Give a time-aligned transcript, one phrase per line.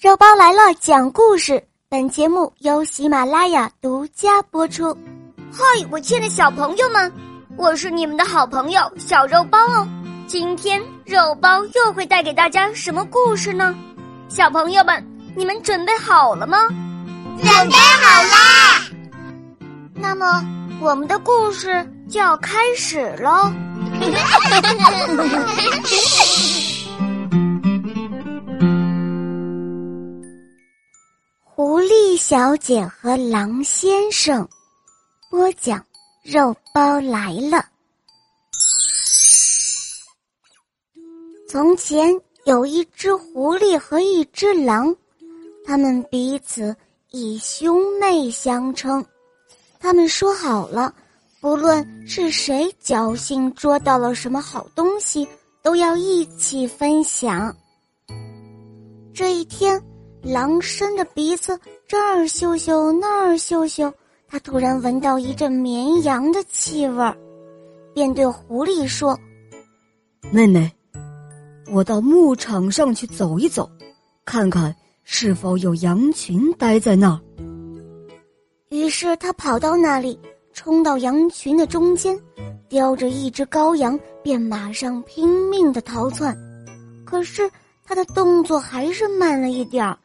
[0.00, 1.62] 肉包来了，讲故事。
[1.90, 4.96] 本节目由喜马拉雅独家播出。
[5.52, 7.12] 嗨，我亲爱的小朋友们，
[7.58, 9.86] 我是你们的好朋友小肉包哦。
[10.26, 13.76] 今天肉包又会带给大家什么故事呢？
[14.30, 16.66] 小朋友们，你们准备好了吗？
[17.36, 18.86] 准备好啦！
[19.92, 20.42] 那么，
[20.80, 23.52] 我们的故事就要开始喽。
[32.20, 34.46] 小姐和狼先生，
[35.30, 35.82] 播讲
[36.22, 37.64] 肉包来了。
[41.48, 44.94] 从前有一只狐狸和一只狼，
[45.64, 46.76] 他们彼此
[47.10, 49.02] 以兄妹相称。
[49.80, 50.94] 他们说好了，
[51.40, 55.26] 不论是谁侥幸捉到了什么好东西，
[55.62, 57.56] 都要一起分享。
[59.14, 59.82] 这一天。
[60.22, 63.92] 狼伸着鼻子这儿嗅嗅那儿嗅嗅，
[64.28, 67.16] 他突然闻到一阵绵羊的气味儿，
[67.94, 69.18] 便对狐狸说
[70.30, 70.70] ：“妹妹，
[71.72, 73.70] 我到牧场上去走一走，
[74.26, 77.20] 看看是否有羊群待在那儿。”
[78.68, 80.20] 于是他跑到那里，
[80.52, 82.16] 冲到羊群的中间，
[82.68, 86.36] 叼着一只羔羊，便马上拼命的逃窜。
[87.06, 87.50] 可是
[87.84, 89.98] 他的动作还是慢了一点儿。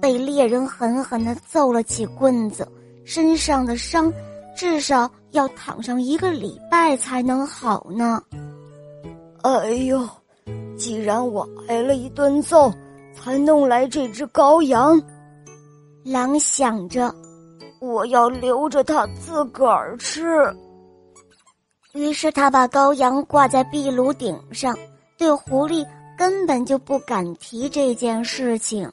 [0.00, 2.66] 被猎人狠狠地揍了几棍子，
[3.04, 4.12] 身上的伤
[4.56, 8.22] 至少要躺上一个礼拜才能好呢。
[9.42, 10.08] 哎呦，
[10.76, 12.72] 既然我挨了一顿揍，
[13.14, 15.00] 才弄来这只羔羊，
[16.04, 17.14] 狼想着，
[17.80, 20.22] 我要留着它自个儿吃。
[21.92, 24.74] 于是他把羔羊挂在壁炉顶上，
[25.18, 28.90] 对狐狸根本就不敢提这件事情。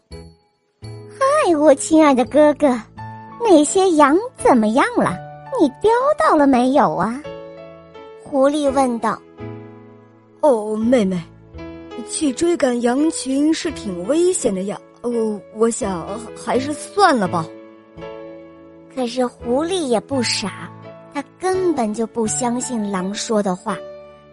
[1.50, 2.67] 嗨，我亲爱的哥哥，
[3.42, 5.17] 那些羊怎么样了？
[5.59, 7.19] 你叼到了没有啊？
[8.23, 9.19] 狐狸问道。
[10.41, 11.19] 哦，妹妹，
[12.07, 14.79] 去追赶羊群是挺危险的呀。
[15.01, 16.07] 哦，我想
[16.38, 17.44] 还是算了吧。
[18.96, 20.69] 可是狐狸也不傻，
[21.16, 23.75] 他根本就不相信狼说的话。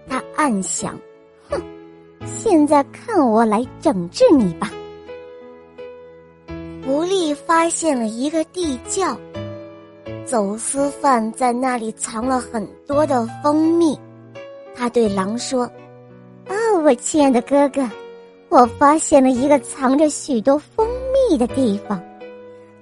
[0.07, 0.95] 他暗想：
[1.49, 1.59] 哼，
[2.27, 4.71] 现在看我来整治你吧。
[6.87, 9.19] 狐狸发现了一个地窖，
[10.25, 13.99] 走私犯在那里藏了很多的蜂蜜。
[14.73, 15.65] 他对狼说
[16.49, 16.55] ：“哦，
[16.85, 17.85] 我亲爱的哥哥，
[18.51, 20.87] 我发现了一个藏着许多蜂
[21.29, 22.01] 蜜的地方，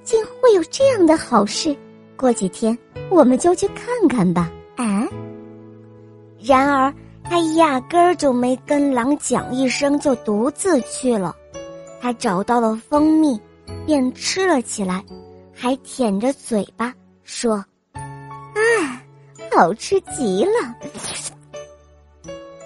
[0.03, 1.75] 竟会有这样的好事！
[2.15, 2.77] 过几天
[3.09, 5.09] 我们就去看看吧。”啊！
[6.43, 11.35] 然而他压根儿就没跟狼讲一声，就独自去了。
[12.03, 13.41] 他找到了蜂蜜。
[13.87, 15.05] 便吃了起来，
[15.55, 16.93] 还舔着嘴巴
[17.23, 17.65] 说
[17.95, 18.03] ：“啊，
[19.53, 20.51] 好吃极了。”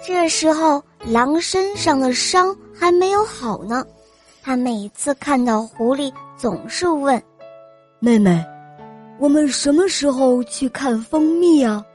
[0.05, 3.85] 这时候，狼身上的伤还没有好呢。
[4.41, 7.21] 他每次看到狐狸，总是问
[7.99, 8.43] ：“妹妹，
[9.19, 11.85] 我们什么时候去看蜂蜜啊？”“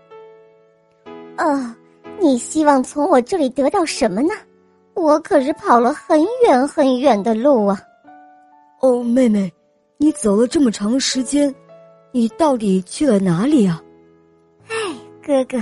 [1.39, 1.75] 哦，
[2.21, 4.35] 你希望从我这里得到什么呢？
[4.95, 7.81] 我可是跑了很远很远的路啊。”
[8.85, 9.51] 哦，妹妹，
[9.97, 11.53] 你走了这么长时间，
[12.13, 13.83] 你到底去了哪里啊？
[14.69, 14.75] 哎，
[15.27, 15.57] 哥哥，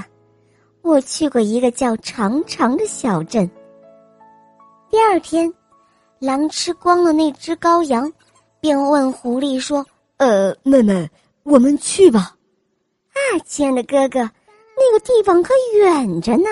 [0.81, 3.49] 我去过一个叫长长的小镇。
[4.91, 5.55] 第二天，
[6.19, 8.13] 狼吃光了那只羔羊，
[8.61, 9.87] 便问狐狸说
[10.19, 11.09] ：“呃，妹妹，
[11.45, 12.37] 我们去吧。”
[13.15, 16.49] 啊，亲爱的哥哥，那个地方可远着呢。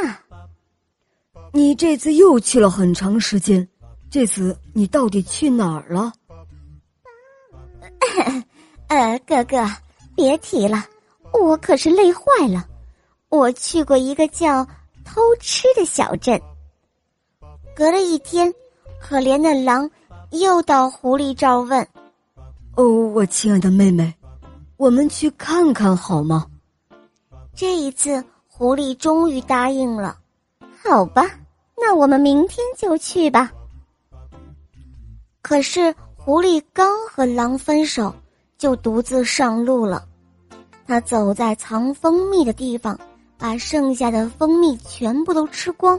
[1.52, 3.68] 你这次又去了很长时间，
[4.08, 6.12] 这次你到底去哪儿了？
[8.88, 9.64] 呃，哥哥，
[10.16, 10.84] 别提了，
[11.32, 12.66] 我可是累坏了。
[13.28, 14.66] 我去过一个叫
[15.04, 16.40] 偷吃的小镇。
[17.74, 18.52] 隔了一天，
[19.00, 19.88] 可怜的狼
[20.30, 21.86] 又到狐狸这儿问
[22.76, 24.12] ：“哦，我亲爱的妹妹，
[24.76, 26.46] 我们去看看好吗？”
[27.54, 30.18] 这一次，狐狸终于答应了。
[30.82, 31.24] 好吧，
[31.76, 33.52] 那我们明天就去吧。
[35.40, 35.94] 可是。
[36.30, 38.14] 狐狸刚和狼分手，
[38.56, 40.06] 就独自上路了。
[40.86, 42.96] 他走在藏蜂蜜的地方，
[43.36, 45.98] 把剩下的蜂蜜全部都吃光。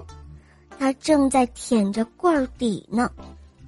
[0.80, 3.12] 他正在舔着罐底呢。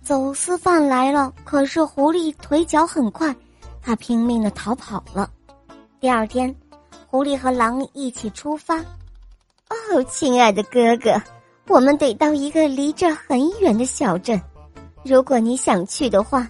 [0.01, 3.35] 走私犯来了，可是狐狸腿脚很快，
[3.81, 5.29] 他拼命的逃跑了。
[5.99, 6.55] 第二天，
[7.07, 8.77] 狐狸和狼一起出发。
[8.77, 11.21] 哦，亲爱的哥哥，
[11.67, 14.41] 我们得到一个离这很远的小镇。
[15.03, 16.49] 如果你想去的话，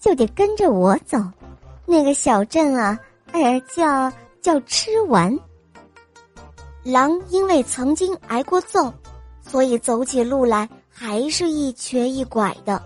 [0.00, 1.18] 就得跟着我走。
[1.84, 2.98] 那个小镇啊，
[3.32, 5.36] 呃，叫叫吃完。
[6.84, 8.92] 狼因为曾经挨过揍，
[9.42, 12.80] 所以走起路来还是一瘸一拐的，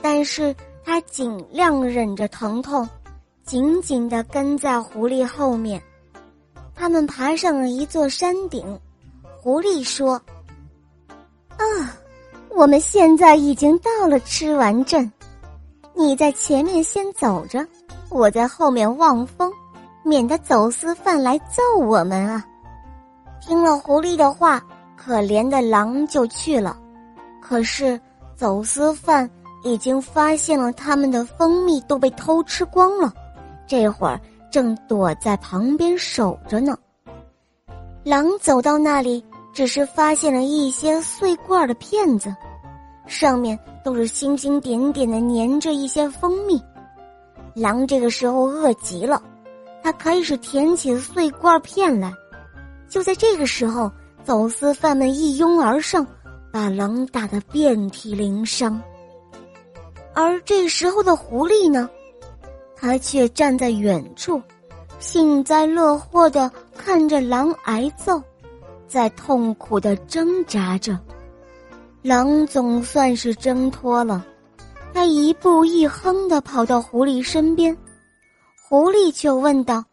[0.00, 0.54] 但是
[0.84, 2.88] 他尽量忍着疼痛，
[3.44, 5.80] 紧紧的跟在狐狸后面。
[6.74, 8.78] 他们爬上了一座山顶，
[9.40, 10.20] 狐狸说：“，
[12.56, 15.12] 我们现在已经到了吃完镇，
[15.94, 17.64] 你在前面先走着，
[18.08, 19.52] 我在后面望风，
[20.02, 22.42] 免得走私犯来揍我们啊。”
[23.42, 24.62] 听了狐狸的话，
[24.96, 26.78] 可怜的狼就去了。
[27.42, 28.00] 可是
[28.34, 29.30] 走私犯
[29.62, 33.12] 已经发现了他们的蜂蜜都被偷吃光了，
[33.66, 34.18] 这会儿。
[34.48, 36.74] 正躲在旁边守着呢。
[38.04, 42.34] 狼走到那里，只是发现了一些碎罐的片子，
[43.06, 46.62] 上面都是星星点点的粘着一些蜂蜜。
[47.54, 49.22] 狼这个时候饿极了，
[49.82, 52.12] 他开始舔起碎罐片来。
[52.88, 53.90] 就在这个时候，
[54.24, 56.06] 走私犯们一拥而上，
[56.52, 58.80] 把狼打得遍体鳞伤。
[60.14, 61.88] 而这时候的狐狸呢？
[62.76, 64.40] 他却站在远处，
[64.98, 68.22] 幸灾乐祸的看着狼挨揍，
[68.86, 70.98] 在痛苦的挣扎着。
[72.06, 74.24] 狼总算是挣脱了，
[74.94, 77.76] 他一步一哼的跑到狐狸身边，
[78.68, 79.84] 狐狸就问道：“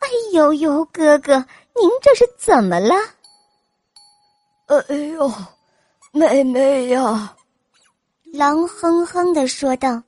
[0.00, 1.32] 哎呦呦，哥哥，
[1.74, 2.94] 您这是怎么了
[4.68, 5.32] ？”“哎呦，
[6.12, 7.34] 妹妹呀！”
[8.34, 10.02] 狼哼哼的说道，“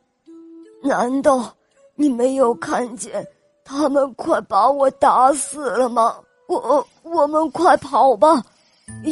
[0.84, 1.50] 难道？”
[1.96, 3.26] 你没有看见
[3.64, 6.14] 他们快把我打死了吗？
[6.46, 8.44] 我我们快跑吧，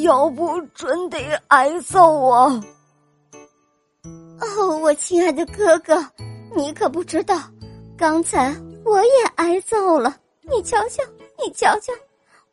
[0.03, 2.63] 要不准得挨揍啊！
[4.41, 6.05] 哦，我亲爱的哥哥，
[6.57, 7.39] 你可不知道，
[7.97, 8.55] 刚才
[8.85, 10.17] 我也挨揍了。
[10.43, 11.03] 你瞧瞧，
[11.39, 11.93] 你瞧瞧，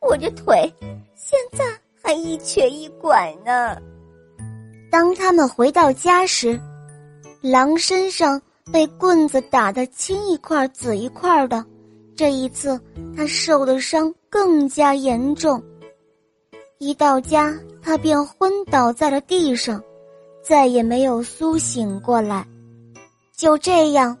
[0.00, 0.72] 我这腿
[1.14, 1.64] 现在
[2.02, 3.76] 还一瘸一拐呢。
[4.90, 6.60] 当他们回到家时，
[7.40, 8.40] 狼身上。
[8.72, 11.64] 被棍子打得青一块紫一块的，
[12.14, 12.80] 这一次
[13.16, 15.60] 他受的伤更加严重。
[16.82, 19.82] 一到家，他便昏倒在了地上，
[20.42, 22.42] 再也没有苏醒过来。
[23.36, 24.16] 就这样，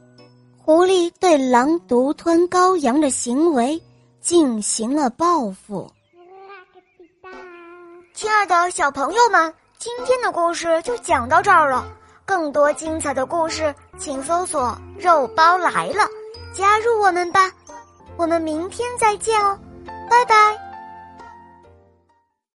[0.62, 3.80] 狐狸对狼独吞羔羊的行为
[4.20, 5.90] 进行了报复。
[8.12, 11.86] 亲爱的小朋友们，今天的故事就讲到这儿了。
[12.26, 16.06] 更多精彩的故事，请搜索“肉包来了”，
[16.52, 17.50] 加入我们吧！
[18.18, 19.58] 我们明天再见哦，
[20.10, 20.69] 拜拜。